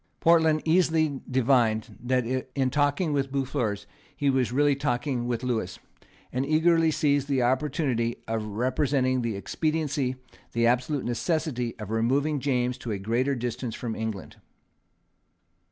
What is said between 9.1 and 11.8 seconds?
the expediency, the absolute necessity,